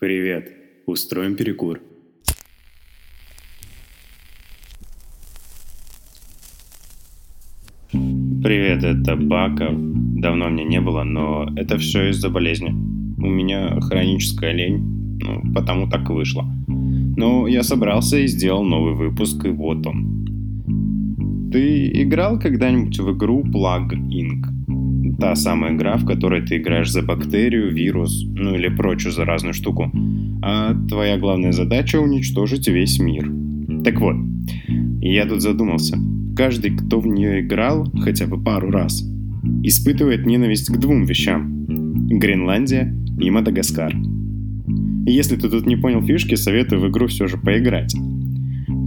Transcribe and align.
Привет. 0.00 0.52
Устроим 0.86 1.34
перекур. 1.34 1.80
Привет, 7.90 8.84
это 8.84 9.16
Баков. 9.16 9.74
Давно 10.20 10.50
мне 10.50 10.62
не 10.62 10.80
было, 10.80 11.02
но 11.02 11.48
это 11.56 11.78
все 11.78 12.10
из-за 12.10 12.30
болезни. 12.30 12.68
У 12.68 13.26
меня 13.26 13.80
хроническая 13.80 14.52
лень, 14.52 15.18
ну, 15.20 15.52
потому 15.52 15.90
так 15.90 16.08
и 16.08 16.12
вышло. 16.12 16.44
Но 17.16 17.48
я 17.48 17.64
собрался 17.64 18.18
и 18.18 18.28
сделал 18.28 18.62
новый 18.62 18.94
выпуск, 18.94 19.46
и 19.46 19.48
вот 19.48 19.84
он. 19.84 21.50
Ты 21.50 21.90
играл 22.02 22.38
когда-нибудь 22.38 23.00
в 23.00 23.16
игру 23.16 23.42
Plug 23.42 23.90
Inc? 23.90 24.57
Та 25.20 25.34
самая 25.34 25.74
игра, 25.74 25.96
в 25.96 26.06
которой 26.06 26.42
ты 26.42 26.58
играешь 26.58 26.92
за 26.92 27.02
бактерию, 27.02 27.72
вирус, 27.72 28.24
ну 28.34 28.54
или 28.54 28.68
прочую 28.68 29.12
заразную 29.12 29.52
штуку. 29.52 29.90
А 30.42 30.74
твоя 30.88 31.18
главная 31.18 31.50
задача 31.50 32.00
уничтожить 32.00 32.68
весь 32.68 33.00
мир. 33.00 33.28
Так 33.84 34.00
вот, 34.00 34.16
я 35.00 35.26
тут 35.26 35.42
задумался. 35.42 35.98
Каждый, 36.36 36.76
кто 36.76 37.00
в 37.00 37.06
нее 37.08 37.40
играл 37.40 37.90
хотя 38.00 38.28
бы 38.28 38.40
пару 38.40 38.70
раз, 38.70 39.02
испытывает 39.64 40.24
ненависть 40.24 40.70
к 40.72 40.78
двум 40.78 41.04
вещам. 41.04 41.66
Гренландия 42.08 42.94
и 43.20 43.28
Мадагаскар. 43.28 43.94
Если 45.04 45.36
ты 45.36 45.48
тут 45.48 45.66
не 45.66 45.76
понял 45.76 46.00
фишки, 46.00 46.36
советую 46.36 46.80
в 46.80 46.90
игру 46.90 47.08
все 47.08 47.26
же 47.26 47.38
поиграть. 47.38 47.92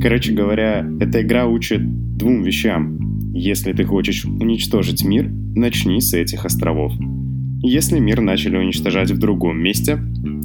Короче 0.00 0.32
говоря, 0.32 0.86
эта 1.00 1.22
игра 1.22 1.46
учит 1.46 1.82
двум 2.16 2.42
вещам. 2.42 3.03
Если 3.36 3.72
ты 3.72 3.84
хочешь 3.84 4.24
уничтожить 4.24 5.04
мир, 5.04 5.28
начни 5.28 6.00
с 6.00 6.14
этих 6.14 6.44
островов. 6.44 6.92
Если 7.64 7.98
мир 7.98 8.20
начали 8.20 8.56
уничтожать 8.56 9.10
в 9.10 9.18
другом 9.18 9.58
месте, 9.58 9.98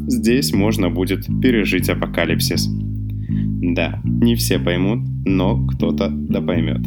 здесь 0.08 0.54
можно 0.54 0.90
будет 0.90 1.28
пережить 1.40 1.88
апокалипсис. 1.88 2.68
Да, 2.68 4.02
не 4.04 4.34
все 4.34 4.58
поймут, 4.58 5.08
но 5.24 5.68
кто-то 5.68 6.10
да 6.10 6.42
поймет. 6.42 6.82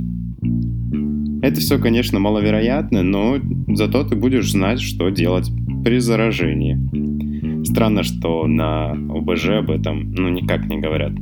Это 1.41 1.61
все, 1.61 1.79
конечно, 1.79 2.19
маловероятно, 2.19 3.05
но 3.05 3.37
зато 3.69 4.03
ты 4.03 4.17
будешь 4.17 4.51
знать, 4.51 4.81
что 4.81 5.09
делать 5.11 5.53
при 5.85 5.99
заражении. 5.99 7.65
Странно, 7.65 8.03
что 8.03 8.49
на 8.49 8.91
ОБЖ 8.91 9.51
об 9.51 9.71
этом 9.71 10.11
ну 10.15 10.29
никак 10.31 10.67
не 10.67 10.81
говорят. 10.81 11.13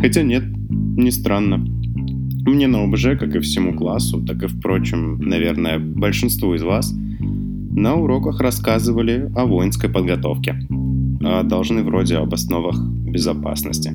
Хотя 0.00 0.22
нет, 0.22 0.44
не 0.70 1.10
странно. 1.10 1.66
Мне 2.46 2.66
на 2.66 2.84
ОБЖ, 2.84 3.18
как 3.18 3.34
и 3.36 3.40
всему 3.40 3.74
классу, 3.74 4.24
так 4.24 4.42
и, 4.42 4.46
впрочем, 4.46 5.18
наверное, 5.18 5.78
большинству 5.78 6.54
из 6.54 6.62
вас, 6.62 6.92
на 6.92 7.94
уроках 7.94 8.40
рассказывали 8.40 9.30
о 9.36 9.44
воинской 9.44 9.90
подготовке. 9.90 10.56
А 11.22 11.42
должны 11.42 11.82
вроде 11.82 12.16
об 12.16 12.32
основах 12.32 12.82
безопасности. 12.82 13.92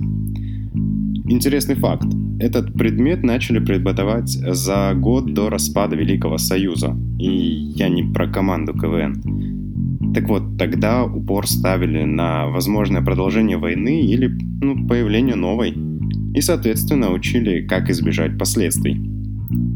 Интересный 1.27 1.75
факт. 1.75 2.07
Этот 2.39 2.73
предмет 2.73 3.23
начали 3.23 3.59
преподавать 3.59 4.29
за 4.29 4.93
год 4.93 5.33
до 5.33 5.49
распада 5.49 5.95
Великого 5.95 6.37
Союза. 6.37 6.95
И 7.17 7.27
я 7.75 7.89
не 7.89 8.03
про 8.03 8.27
команду 8.27 8.73
КВН. 8.73 10.13
Так 10.13 10.29
вот, 10.29 10.57
тогда 10.57 11.03
упор 11.03 11.47
ставили 11.47 12.03
на 12.03 12.47
возможное 12.47 13.01
продолжение 13.01 13.57
войны 13.57 14.01
или 14.01 14.27
ну, 14.61 14.87
появление 14.87 15.35
новой– 15.35 15.73
и, 16.33 16.41
соответственно, 16.41 17.11
учили, 17.11 17.61
как 17.61 17.89
избежать 17.89 18.37
последствий. 18.37 18.99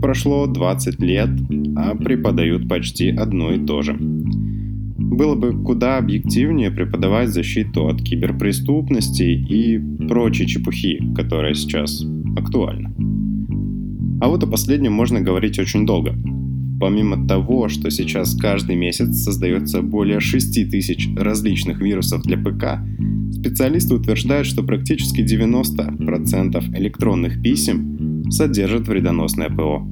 Прошло 0.01 0.47
20 0.47 0.99
лет, 1.01 1.29
а 1.75 1.95
преподают 1.95 2.67
почти 2.67 3.09
одно 3.09 3.51
и 3.51 3.65
то 3.65 3.81
же. 3.81 3.95
Было 3.97 5.35
бы 5.35 5.63
куда 5.63 5.97
объективнее 5.97 6.71
преподавать 6.71 7.29
защиту 7.29 7.87
от 7.87 8.01
киберпреступности 8.01 9.23
и 9.23 9.79
прочей 10.07 10.47
чепухи, 10.47 11.01
которая 11.15 11.53
сейчас 11.53 12.05
актуальна. 12.37 12.93
А 14.21 14.27
вот 14.27 14.43
о 14.43 14.47
последнем 14.47 14.93
можно 14.93 15.21
говорить 15.21 15.59
очень 15.59 15.85
долго. 15.85 16.15
Помимо 16.79 17.27
того, 17.27 17.67
что 17.69 17.89
сейчас 17.89 18.35
каждый 18.35 18.75
месяц 18.75 19.23
создается 19.23 19.81
более 19.81 20.19
6 20.19 20.69
тысяч 20.69 21.09
различных 21.17 21.81
вирусов 21.81 22.21
для 22.23 22.37
ПК, 22.37 22.79
Специалисты 23.39 23.93
утверждают, 23.93 24.47
что 24.47 24.63
практически 24.63 25.21
90% 25.21 26.77
электронных 26.77 27.41
писем 27.41 28.25
содержат 28.29 28.89
вредоносное 28.89 29.49
ПО. 29.49 29.87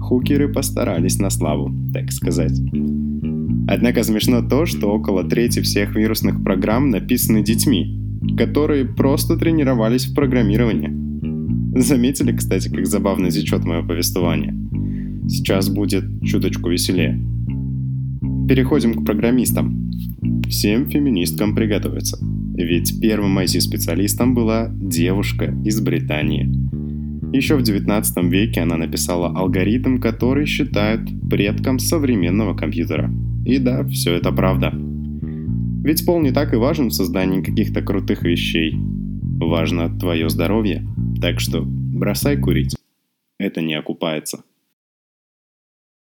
Хукеры 0.00 0.52
постарались 0.52 1.18
на 1.18 1.30
славу, 1.30 1.74
так 1.92 2.12
сказать. 2.12 2.56
Однако 3.66 4.04
смешно 4.04 4.42
то, 4.42 4.64
что 4.66 4.92
около 4.92 5.24
трети 5.24 5.60
всех 5.60 5.96
вирусных 5.96 6.42
программ 6.44 6.90
написаны 6.90 7.42
детьми, 7.42 7.98
которые 8.38 8.84
просто 8.84 9.36
тренировались 9.36 10.06
в 10.06 10.14
программировании. 10.14 11.80
Заметили, 11.80 12.30
кстати, 12.30 12.68
как 12.68 12.86
забавно 12.86 13.30
зечет 13.30 13.64
мое 13.64 13.82
повествование? 13.82 14.54
Сейчас 15.28 15.68
будет 15.68 16.04
чуточку 16.22 16.68
веселее. 16.68 17.20
Переходим 18.48 18.94
к 18.94 19.04
программистам. 19.04 19.90
Всем 20.48 20.88
феминисткам 20.88 21.56
приготовиться. 21.56 22.18
Ведь 22.62 23.00
первым 23.00 23.38
IT-специалистом 23.40 24.34
была 24.34 24.68
девушка 24.72 25.54
из 25.64 25.80
Британии. 25.80 26.48
Еще 27.34 27.56
в 27.56 27.62
19 27.62 28.24
веке 28.30 28.60
она 28.60 28.76
написала 28.76 29.28
алгоритм, 29.28 29.98
который 29.98 30.46
считают 30.46 31.00
предком 31.28 31.80
современного 31.80 32.54
компьютера. 32.54 33.10
И 33.44 33.58
да, 33.58 33.84
все 33.88 34.14
это 34.14 34.30
правда. 34.30 34.72
Ведь 35.82 36.06
пол 36.06 36.20
не 36.20 36.30
так 36.30 36.52
и 36.54 36.56
важен 36.56 36.88
в 36.90 36.94
создании 36.94 37.42
каких-то 37.42 37.82
крутых 37.82 38.22
вещей. 38.22 38.76
Важно 38.76 39.98
твое 39.98 40.28
здоровье. 40.28 40.86
Так 41.20 41.40
что 41.40 41.62
бросай 41.64 42.36
курить. 42.36 42.76
Это 43.38 43.60
не 43.60 43.74
окупается. 43.74 44.44